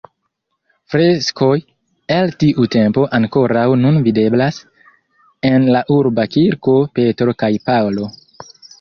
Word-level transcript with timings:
Freskoj 0.93 1.51
el 2.15 2.33
tiu 2.45 2.65
tempo 2.77 3.05
ankoraŭ 3.19 3.67
nun 3.83 4.01
videblas 4.09 4.61
en 5.53 5.71
la 5.79 5.87
urba 6.01 6.29
kirko 6.35 6.79
Petro 7.01 7.41
kaj 7.45 7.55
Paŭlo. 7.71 8.15